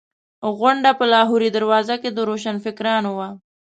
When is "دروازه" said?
1.57-1.95